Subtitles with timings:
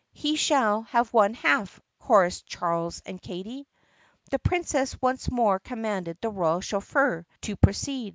[0.13, 3.67] "He shall have one half!" chorused Charles and Katie.
[4.31, 8.09] The Princess once more commanded the royal chauffeur to proceed.